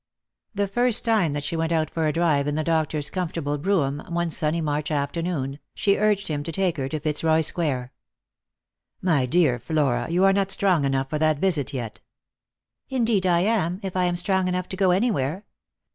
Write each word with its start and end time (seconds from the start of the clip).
The 0.55 0.67
first 0.67 1.05
time 1.05 1.33
that 1.33 1.43
she 1.43 1.55
went 1.55 1.71
out 1.71 1.91
for 1.91 2.07
a 2.07 2.11
drive 2.11 2.47
in 2.47 2.55
the 2.55 2.63
doctor's 2.63 3.11
comfortable 3.11 3.59
brougham, 3.59 3.99
one 4.11 4.31
sunny 4.31 4.59
March 4.59 4.89
afternoon, 4.89 5.59
she 5.75 5.95
urged 5.95 6.27
him 6.27 6.41
to 6.41 6.51
take 6.51 6.77
her 6.77 6.89
to 6.89 6.99
Fitzroy 6.99 7.41
square." 7.41 7.93
My 9.13 9.27
dear 9.27 9.59
Flora, 9.59 10.09
you 10.09 10.23
are 10.25 10.33
not 10.33 10.49
strong 10.49 10.85
enough 10.85 11.07
for 11.07 11.19
that 11.19 11.37
visit 11.37 11.71
yet."" 11.71 11.99
Indeed 12.89 13.27
I 13.27 13.41
am, 13.41 13.79
if 13.83 13.95
I 13.95 14.05
am 14.05 14.15
strong 14.15 14.47
enough 14.47 14.67
to 14.69 14.75
go 14.75 14.89
anywhere. 14.89 15.45